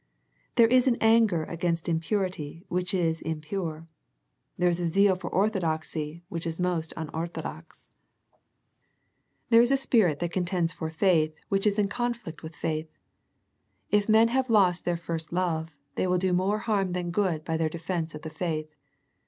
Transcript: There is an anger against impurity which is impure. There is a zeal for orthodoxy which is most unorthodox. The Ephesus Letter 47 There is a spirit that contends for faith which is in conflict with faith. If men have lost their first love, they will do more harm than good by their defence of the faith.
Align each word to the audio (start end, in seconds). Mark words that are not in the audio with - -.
There 0.55 0.65
is 0.67 0.87
an 0.87 0.97
anger 0.99 1.43
against 1.43 1.87
impurity 1.87 2.65
which 2.69 2.91
is 2.91 3.21
impure. 3.21 3.85
There 4.57 4.67
is 4.71 4.79
a 4.79 4.87
zeal 4.89 5.15
for 5.15 5.29
orthodoxy 5.29 6.23
which 6.27 6.47
is 6.47 6.59
most 6.59 6.91
unorthodox. 6.97 7.91
The 9.51 9.57
Ephesus 9.57 9.59
Letter 9.59 9.59
47 9.59 9.59
There 9.59 9.61
is 9.61 9.71
a 9.71 9.77
spirit 9.77 10.19
that 10.19 10.33
contends 10.33 10.73
for 10.73 10.89
faith 10.89 11.37
which 11.49 11.67
is 11.67 11.77
in 11.77 11.87
conflict 11.87 12.41
with 12.41 12.55
faith. 12.55 12.89
If 13.91 14.09
men 14.09 14.29
have 14.29 14.49
lost 14.49 14.85
their 14.85 14.97
first 14.97 15.31
love, 15.31 15.77
they 15.93 16.07
will 16.07 16.17
do 16.17 16.33
more 16.33 16.57
harm 16.57 16.93
than 16.93 17.11
good 17.11 17.43
by 17.45 17.55
their 17.55 17.69
defence 17.69 18.15
of 18.15 18.23
the 18.23 18.31
faith. 18.31 18.73